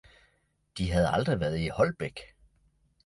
[0.77, 2.19] De havde aldrig været i Holbæk